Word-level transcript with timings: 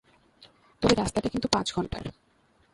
তবে 0.81 0.93
রাস্তাটা 0.95 1.27
কিন্তু 1.29 1.47
পাঁচ 1.47 1.67
ঘন্টার। 1.75 2.03